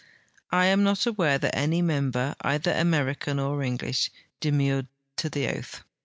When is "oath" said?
5.55-5.83